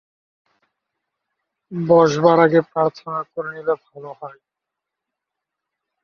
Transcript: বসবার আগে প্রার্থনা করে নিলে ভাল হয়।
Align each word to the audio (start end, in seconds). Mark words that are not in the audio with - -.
বসবার 1.71 2.37
আগে 2.39 2.59
প্রার্থনা 2.71 3.19
করে 3.31 3.49
নিলে 3.55 3.73
ভাল 3.83 4.03
হয়। 4.19 4.39